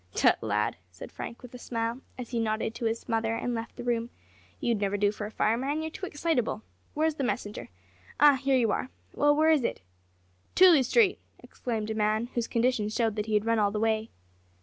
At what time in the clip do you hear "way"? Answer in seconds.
13.79-14.09